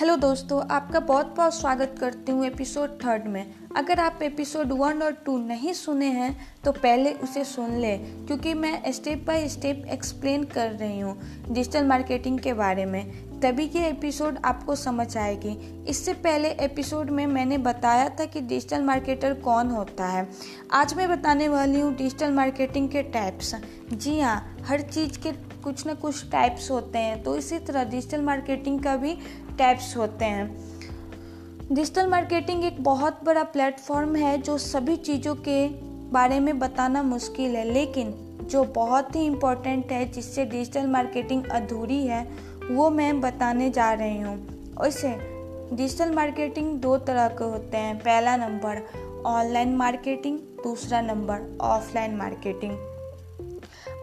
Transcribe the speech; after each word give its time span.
Hello 0.00 0.14
दोस्तों, 0.16 0.60
आपका 0.70 1.00
बहुत 1.00 1.34
बहुत 1.36 1.54
स्वागत 1.54 1.94
करती 2.00 2.32
हूँ 2.32 2.44
एपिसोड 2.46 2.90
थर्ड 3.02 3.26
में। 3.28 3.52
अगर 3.76 4.00
आप 4.00 4.22
एपिसोड 4.22 4.72
वन 4.72 5.02
और 5.02 5.12
टू 5.26 5.36
नहीं 5.38 5.72
सुने 5.72 6.06
हैं 6.06 6.34
तो 6.64 6.72
पहले 6.72 7.12
उसे 7.14 7.44
सुन 7.44 7.76
लें, 7.78 8.26
क्योंकि 8.26 8.54
मैं 8.54 8.92
स्टेप 8.92 9.24
बाय 9.26 9.48
स्टेप 9.48 9.84
एक्सप्लेन 9.92 10.44
कर 10.44 10.70
रही 10.70 11.00
हूँ 11.00 11.16
डिजिटल 11.48 11.84
मार्केटिंग 11.86 12.38
के 12.38 12.52
बारे 12.52 12.86
में। 12.86 13.40
तभी 13.40 13.66
के 13.68 13.78
एपिसोड 13.80 14.38
आपको 14.44 14.74
समझ 14.76 15.16
आएगी। 15.16 15.52
इससे 15.88 16.12
पहले 16.14 16.48
एपिसोड 16.60 17.10
में 17.10 17.26
मैंने 17.26 17.58
बताया 17.58 18.08
था 18.10 18.24
कि 18.24 18.40
डिजिटल 18.40 18.82
मार्केटर 18.82 19.34
कौन 19.40 19.70
होता 19.70 20.06
है। 20.06 20.28
आज 20.72 20.94
मैं 20.94 21.08
बताने 21.10 21.48
वाली 21.48 21.80
हूँ 21.80 21.94
डिजिटल 21.96 22.32
मार्केटिंग 22.32 22.88
के 22.88 23.02
टाइप्स 23.12 23.54
जी 23.92 24.18
हाँ 24.20 24.64
हर 24.68 24.80
चीज़ 24.82 25.18
के 25.18 25.32
कुछ 25.62 25.86
ना 25.86 25.94
कुछ 25.94 26.30
टाइप्स 26.30 26.70
होते 26.70 26.98
हैं 26.98 27.22
तो 27.22 27.36
इसी 27.36 27.58
तरह 27.58 27.84
डिजिटल 27.84 28.22
मार्केटिंग 28.22 28.82
का 28.82 28.96
भी 28.96 29.16
टाइप्स 29.60 29.96
होते 29.96 30.24
हैं। 30.24 30.70
डिजिटल 31.72 32.06
मार्केटिंग 32.06 32.64
एक 32.64 32.82
बहुत 32.84 33.20
बड़ा 33.24 33.42
प्लेटफॉर्म 33.42 34.16
है 34.16 34.36
जो 34.38 34.58
सभी 34.58 34.96
चीज़ों 34.96 35.34
के 35.34 35.68
बारे 36.10 36.40
में 36.40 36.58
बताना 36.58 37.02
मुश्किल 37.02 37.56
है, 37.56 37.64
लेकिन 37.64 38.12
जो 38.42 38.64
बहुत 38.64 39.16
ही 39.16 39.24
इम्पोर्टेंट 39.26 39.92
है, 39.92 40.04
जिससे 40.12 40.44
डिजिटल 40.44 40.86
मार्केटिंग 40.86 41.44
अधूरी 41.44 42.06
है, 42.06 42.22
वो 42.70 42.88
मैं 42.90 43.20
बताने 43.20 43.70
जा 43.70 43.92
रही 43.92 44.20
हूँ। 44.20 44.36
वैसे 44.80 45.08
डिजिटल 45.72 46.10
मार्केटिंग 46.10 46.72
दो 46.80 46.96
तरह 46.98 47.28
के 47.28 47.44
होते 47.44 47.76
हैं। 47.76 47.98
पहला 47.98 48.36
नंबर 48.36 48.82
ऑनलाइन 49.26 49.76
मार्केटिंग 49.76 50.38
दूसरा 50.64 51.00
नंबर 51.00 51.58
ऑफलाइन 51.60 52.16
मार्केटिंग 52.16 52.72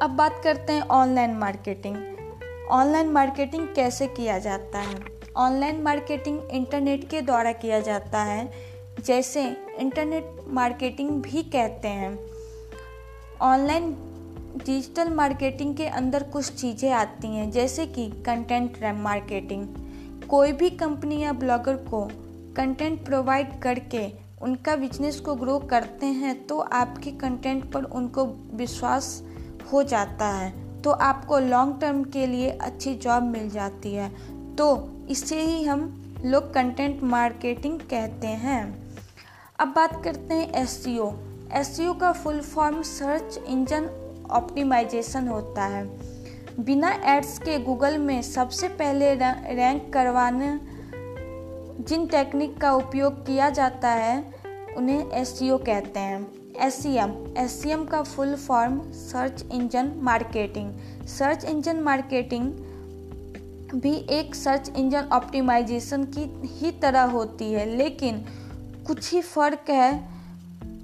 अब 0.01 0.15
बात 0.15 0.41
करते 0.43 0.73
हैं 0.73 0.87
ऑनलाइन 0.93 1.35
मार्केटिंग 1.37 1.95
ऑनलाइन 2.71 3.09
मार्केटिंग 3.09 3.67
कैसे 3.75 4.07
किया 4.07 4.37
जाता 4.39 4.79
है? 4.79 5.16
ऑनलाइन 5.37 5.81
मार्केटिंग 5.83 6.39
इंटरनेट 6.51 7.07
के 7.09 7.21
द्वारा 7.21 7.51
किया 7.53 7.79
जाता 7.79 8.23
है, 8.23 8.51
जैसे 9.05 9.43
इंटरनेट 9.79 10.35
मार्केटिंग 10.49 11.09
भी 11.21 11.43
कहते 11.45 11.87
हैं। 11.87 12.17
ऑनलाइन 13.43 13.91
डिजिटल 14.57 15.09
मार्केटिंग 15.09 15.75
के 15.75 15.87
अंदर 15.87 16.23
कुछ 16.23 16.51
चीज़ें 16.51 16.89
आती 16.91 17.27
हैं, 17.27 17.49
जैसे 17.51 17.85
कि 17.87 18.09
कंटेंट 18.25 18.83
मार्केटिंग। 18.95 19.67
कोई 20.29 20.51
भी 20.51 20.69
कंपनी 20.69 21.21
या 21.23 21.33
ब्लॉगर 21.33 21.75
को 21.85 22.07
कंटेंट 22.55 23.03
प्रोवाइड 23.05 23.59
करके 23.61 24.07
उनका 24.41 24.75
बिज़नेस 24.75 25.19
को 25.19 25.35
ग्रो 25.35 25.57
करते 25.69 26.05
हैं 26.05 26.35
तो 26.47 26.59
आपके 26.59 27.11
कंटेंट 27.11 27.71
पर 27.71 27.83
उनको 27.83 28.25
विश्वास 28.53 29.21
हो 29.73 29.83
जाता 29.83 30.25
है। 30.29 30.51
तो 30.81 30.91
आपको 30.91 31.39
लॉन्ग 31.39 31.79
टर्म 31.81 32.03
के 32.03 32.25
लिए 32.27 32.49
अच्छी 32.51 32.93
जॉब 32.95 33.23
मिल 33.23 33.49
जाती 33.49 33.93
है। 33.93 34.11
तो 34.57 34.89
इसे 35.09 35.41
ही 35.41 35.63
हम 35.63 35.81
लोग 36.25 36.53
कंटेंट 36.53 37.03
मार्केटिंग 37.03 37.79
कहते 37.79 38.27
हैं। 38.27 38.91
अब 39.59 39.67
बात 39.67 40.03
करते 40.03 40.33
हैं 40.33 40.51
एस 40.53 41.67
सी 41.67 41.93
का 41.99 42.11
full 42.11 42.39
form 42.41 42.81
search 42.81 43.39
engine 43.47 43.89
optimisation 44.31 45.27
होता 45.27 45.65
है। 45.65 45.85
बिना 46.59 46.91
एड्स 47.05 47.37
के 47.39 47.59
गूगल 47.59 47.97
में 47.97 48.21
सबसे 48.21 48.67
पहले 48.67 49.13
रैंक 49.15 49.93
करवाने 49.93 50.59
जिन 51.83 52.05
टेक्निक 52.07 52.57
का 52.57 52.73
उपयोग 52.73 53.25
किया 53.25 53.49
जाता 53.49 53.89
है, 53.89 54.33
उन्हें 54.77 55.11
एस 55.11 55.39
कहते 55.43 55.99
हैं। 55.99 56.55
एस 56.57 57.61
सी 57.61 57.85
का 57.85 58.01
full 58.01 58.35
form 58.35 58.81
search 58.91 59.45
engine 59.53 59.91
marketing 59.97 60.71
search 61.07 61.45
engine 61.45 61.79
marketing 61.79 62.66
भी 63.75 63.93
एक 64.09 64.35
सर्च 64.35 64.71
इंजन 64.77 65.09
ऑप्टिमाइजेशन 65.13 66.03
की 66.03 66.49
ही 66.57 66.71
तरह 66.71 67.01
होती 67.01 67.51
है, 67.53 67.65
लेकिन 67.77 68.25
कुछ 68.87 69.11
ही 69.13 69.21
फ़र्क 69.21 69.69
है। 69.69 70.09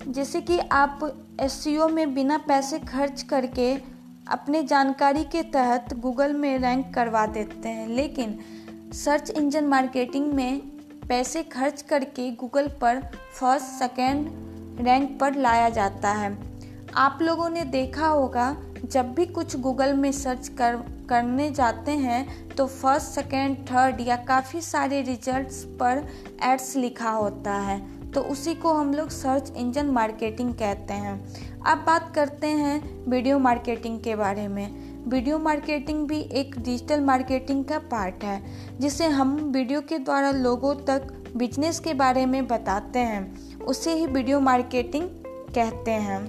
जैसे 0.08 0.42
कि 0.42 0.60
आप 0.60 1.00
एस 1.40 1.64
में 1.68 2.14
बिना 2.16 2.38
पैसे 2.38 2.80
खर्च 2.80 3.22
करके 3.22 3.74
अपने 4.28 4.64
जानकारी 4.64 5.24
के 5.24 5.42
तहत 5.44 5.94
गूगल 5.94 6.34
में 6.34 6.58
रैंक 6.60 6.94
करवा 6.94 7.26
देते 7.26 7.70
हैं, 7.70 7.88
लेकिन 7.88 8.40
सर्च 8.94 9.30
इंजन 9.30 9.64
मार्केटिंग 9.64 10.34
में 10.34 10.60
पैसे 11.10 11.44
खर्च 11.44 11.82
करके 11.82 12.30
गूगल 12.32 12.68
पर 12.68 13.02
फ़र्स्ट 13.40 13.66
सेकेंड 13.66 14.28
रैंक 14.82 15.18
पर 15.20 15.36
लाया 15.36 15.70
जाता 15.70 16.12
है। 16.12 16.38
आप 16.96 17.20
लोगों 17.22 17.50
ने 17.50 17.64
देखा 17.64 18.08
होगा, 18.08 18.56
जब 18.86 19.14
भी 19.14 19.26
कुछ 19.26 19.56
गूगल 19.56 19.94
में 19.94 20.12
सर्च 20.12 20.48
कर 20.48 20.76
करने 21.10 21.50
जाते 21.52 21.92
हैं 21.92 22.50
तो 22.50 22.68
फ़र्स्ट 22.68 23.08
सेकेंड 23.08 23.58
थर्ड 23.68 24.02
या 24.02 24.16
काफ़ी 24.28 24.62
सारे 24.62 25.02
रिजल्ट्स 25.02 25.64
पर 25.80 26.06
एड्स 26.44 26.76
लिखा 26.76 27.12
होता 27.12 27.54
है। 27.54 27.82
तो 28.12 28.22
उसी 28.22 28.54
को 28.56 28.74
हम 28.74 28.94
लोग 28.94 29.10
सर्च 29.10 29.52
इंजन 29.58 29.86
मार्केटिंग 29.86 30.54
कहते 30.54 30.94
हैं। 30.94 31.14
अब 31.62 31.78
बात 31.78 32.12
करते 32.16 32.48
हैं 32.48 33.06
वीडियो 33.10 33.40
मार्केटिंग 33.40 34.00
के 34.00 34.16
बारे 34.16 34.48
में। 34.48 34.94
वीडियो 35.08 35.40
मार्केटिंग 35.40 36.08
भी 36.08 36.20
एक 36.32 36.56
डिजिटल 36.60 37.02
मार्केटिंग 37.02 37.64
का 37.66 37.80
पार्ट 37.92 38.24
है, 38.24 38.44
जिसे 38.80 39.08
हम 39.08 39.36
वीडियो 39.54 39.82
के 39.82 39.98
द्वारा 40.00 40.32
लोगों 40.32 40.76
तक 40.76 41.08
बिज़नेस 41.38 41.80
के 41.80 41.94
बारे 41.94 42.26
में 42.26 42.46
बताते 42.48 43.00
हैं। 43.00 43.58
उसे 43.60 43.94
ही 43.94 44.06
वीडियो 44.06 44.40
मार्केटिंग 44.40 45.10
कहते 45.56 45.92
हैं। 45.92 46.20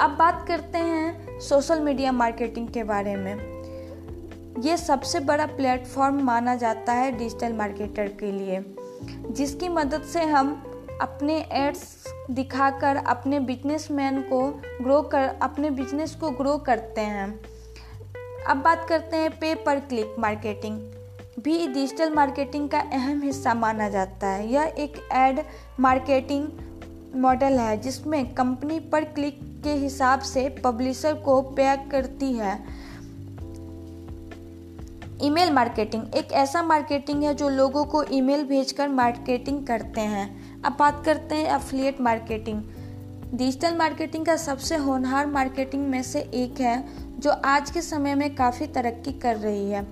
अब 0.00 0.10
बात 0.10 0.44
करते 0.48 0.78
हैं 0.78 1.23
सोशल 1.44 1.80
मीडिया 1.80 2.12
मार्केटिंग 2.12 2.68
के 2.68 2.82
बारे 2.84 3.16
में। 3.16 4.62
ये 4.62 4.76
सबसे 4.76 5.20
बड़ा 5.20 5.46
प्लेटफॉर्म 5.46 6.22
माना 6.22 6.54
जाता 6.56 6.92
है 6.92 7.10
डिजिटल 7.12 7.52
मार्केटर 7.52 8.08
के 8.08 8.32
लिए, 8.32 8.64
जिसकी 9.30 9.68
मदद 9.68 10.02
से 10.02 10.22
हम 10.22 10.52
अपने 11.02 11.38
एड्स 11.52 12.04
दिखाकर, 12.30 12.96
अपने 12.96 13.40
बिजनेसमैन 13.40 14.20
को 14.22 14.48
ग्रो 14.82 15.02
कर, 15.02 15.36
अपने 15.42 15.70
बिज़नेस 15.70 16.14
को 16.14 16.30
ग्रो 16.30 16.56
करते 16.58 17.00
हैं। 17.00 17.40
अब 18.48 18.56
बात 18.56 18.86
करते 18.88 19.16
हैं 19.16 19.30
पे 19.30 19.54
पर 19.54 19.80
क्लिक 19.80 20.16
मार्केटिंग। 20.18 20.78
भी 21.40 21.66
डिजिटल 21.68 22.10
मार्केटिंग 22.10 22.68
का 22.68 22.80
अहम 22.80 23.22
हिस्सा 23.22 23.54
माना 23.54 23.88
जाता 23.88 24.26
है। 24.26 24.52
यह 24.52 24.74
एक 24.78 25.08
एड 25.12 25.40
मार्केटिंग 25.80 26.48
मॉडल 27.16 27.58
है, 27.58 27.80
जिसमें 27.80 28.34
कंपनी 28.34 28.80
पर 28.80 29.04
क्लिक 29.04 29.40
के 29.64 29.72
हिसाब 29.72 30.20
से 30.20 30.48
पब्लिशर 30.48 31.14
को 31.14 31.42
पे 31.42 31.76
करती 31.76 32.32
है। 32.32 32.64
ईमेल 35.22 35.50
मार्केटिंग, 35.50 36.02
एक 36.14 36.32
ऐसा 36.32 36.62
मार्केटिंग 36.62 37.22
है 37.22 37.34
जो 37.34 37.48
लोगों 37.48 37.84
को 37.84 38.04
ईमेल 38.12 38.44
भेजकर 38.44 38.88
मार्केटिंग 38.88 39.66
करते 39.66 40.00
हैं। 40.00 40.62
अब 40.62 40.76
बात 40.78 41.02
करते 41.04 41.34
हैं 41.34 41.48
अफिलिएट 41.48 42.00
मार्केटिंग। 42.00 42.62
डिजिटल 43.34 43.76
मार्केटिंग 43.76 44.26
का 44.26 44.36
सबसे 44.36 44.76
होनहार 44.76 45.26
मार्केटिंग 45.26 45.86
में 45.88 46.02
से 46.02 46.20
एक 46.20 46.60
है, 46.60 46.84
जो 47.20 47.30
आज 47.30 47.70
के 47.70 47.82
समय 47.82 48.14
में 48.14 48.34
काफ़ी 48.34 48.66
तरक्की 48.66 49.12
कर 49.12 49.36
रही 49.36 49.70
है। 49.70 49.86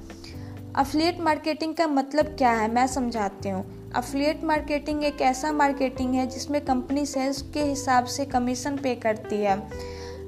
अफिलिएट 0.76 1.20
मार्केटिंग 1.20 1.74
का 1.74 1.86
मतलब 1.86 2.24
क्या 2.24 2.50
है, 2.50 2.74
मैं 2.74 2.86
समझाती 2.86 3.48
हूँ। 3.48 3.81
अफिलिएट 3.94 4.44
मार्केटिंग 4.44 5.04
एक 5.04 5.20
ऐसा 5.20 5.52
मार्केटिंग 5.52 6.14
है 6.14 6.26
जिसमें 6.26 6.60
कंपनी 6.64 7.06
सेल्स 7.06 7.42
के 7.42 7.62
हिसाब 7.62 8.04
से 8.04 8.24
कमीशन 8.24 8.76
पे 8.76 8.94
करती 8.94 9.36
है। 9.36 9.56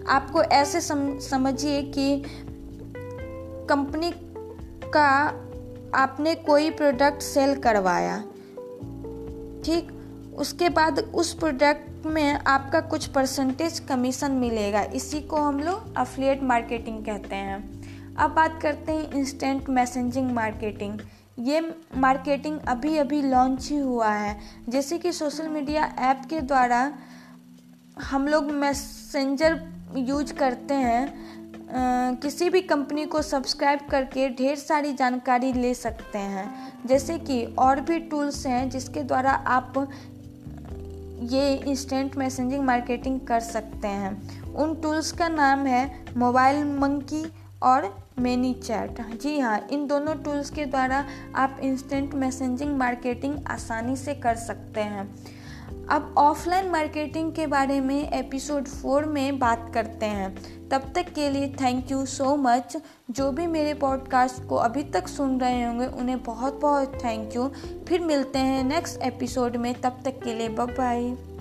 आपको 0.08 0.42
ऐसे 0.42 0.80
सम, 0.80 1.18
समझिए 1.18 1.82
कि 1.82 2.22
कंपनी 3.68 4.12
का 4.90 5.10
आपने 5.94 6.34
कोई 6.34 6.70
प्रोडक्ट 6.70 7.22
सेल 7.22 7.54
करवाया 7.56 8.18
ठीक? 9.64 9.90
उसके 10.36 10.68
बाद 10.68 10.98
उस 10.98 11.32
प्रोडक्ट 11.34 12.06
में 12.06 12.38
आपका 12.46 12.80
कुछ 12.80 13.06
परसेंटेज 13.06 13.78
कमीशन 13.78 14.30
मिलेगा। 14.30 14.82
इसी 14.82 15.20
को 15.20 15.36
हम 15.36 15.60
लोग 15.60 15.96
अफिलिएट 15.96 16.42
मार्केटिंग 16.42 17.04
कहते 17.04 17.36
हैं। 17.36 18.14
अब 18.14 18.30
बात 18.30 18.58
करते 18.62 18.92
हैं 18.92 19.12
इंस्टेंट 19.12 19.68
मैसेजिंग 19.68 20.30
मार्केटिंग 20.30 20.98
ये 21.38 21.76
मार्केटिंग 21.96 22.60
अभी 22.60 22.96
अभी 22.96 23.22
लॉन्च 23.22 23.70
ही 23.70 23.76
हुआ 23.76 24.08
है। 24.08 24.40
जैसे 24.68 24.98
कि 24.98 25.12
सोशल 25.12 25.48
मीडिया 25.48 25.84
ऐप 25.84 26.22
के 26.30 26.40
द्वारा 26.40 26.92
हम 28.02 28.28
लोग 28.28 28.50
मैसेंजर 28.50 29.62
यूज़ 29.96 30.34
करते 30.34 30.74
हैं। 30.74 31.08
आ, 31.08 32.12
किसी 32.12 32.50
भी 32.50 32.60
कंपनी 32.60 33.04
को 33.04 33.22
सब्सक्राइब 33.22 33.80
करके 33.90 34.28
ढेर 34.28 34.56
सारी 34.56 34.92
जानकारी 34.92 35.52
ले 35.52 35.74
सकते 35.74 36.18
हैं। 36.18 36.72
जैसे 36.86 37.18
कि 37.18 37.44
और 37.58 37.80
भी 37.80 37.98
टूल्स 37.98 38.46
हैं 38.46 38.70
जिसके 38.70 39.02
द्वारा 39.02 39.32
आप 39.32 39.90
ये 41.22 41.54
इंस्टेंट 41.56 42.16
मैसेजिंग 42.16 42.64
मार्केटिंग 42.64 43.20
कर 43.20 43.40
सकते 43.40 43.88
हैं। 43.88 44.44
उन 44.54 44.74
टूल्स 44.74 45.12
का 45.12 45.28
नाम 45.28 45.66
है 45.66 46.04
मोबाइल 46.16 46.64
मंकी 46.64 47.32
और 47.64 48.06
मेनी 48.18 48.54
चैट 48.54 49.20
जी 49.20 49.38
हाँ 49.38 49.66
इन 49.70 49.86
दोनों 49.86 50.14
टूल्स 50.14 50.50
के 50.50 50.66
द्वारा 50.66 51.04
आप 51.34 51.56
इंस्टेंट 51.62 52.14
मैसेजिंग 52.14 52.76
मार्केटिंग 52.76 53.38
आसानी 53.46 53.96
से 53.96 54.14
कर 54.14 54.34
सकते 54.34 54.80
हैं। 54.80 55.14
अब 55.90 56.14
ऑफलाइन 56.18 56.70
मार्केटिंग 56.70 57.32
के 57.32 57.46
बारे 57.46 57.80
में 57.80 58.12
एपिसोड 58.12 58.68
फोर 58.68 59.04
में 59.04 59.38
बात 59.38 59.70
करते 59.74 60.06
हैं। 60.06 60.34
तब 60.68 60.92
तक 60.94 61.12
के 61.14 61.30
लिए 61.30 61.48
थैंक 61.48 61.90
यू 61.90 62.06
सो 62.06 62.36
मच 62.36 62.76
जो 63.10 63.32
भी 63.32 63.46
मेरे 63.46 63.74
पॉडकास्ट 63.74 64.48
को 64.48 64.56
अभी 64.56 64.82
तक 64.82 65.08
सुन 65.08 65.40
रहे 65.40 65.64
होंगे, 65.64 65.86
उन्हें 65.86 66.22
बहुत 66.22 66.60
बहुत 66.60 66.94
थैंक 67.04 67.36
यू 67.36 67.50
फिर 67.88 68.00
मिलते 68.00 68.38
हैं 68.38 68.64
नेक्स्ट 68.64 69.00
एपिसोड 69.02 69.56
में। 69.56 69.74
तब 69.80 70.00
तक 70.04 70.20
के 70.22 70.34
लिए 70.34 70.48
बाय 70.48 71.33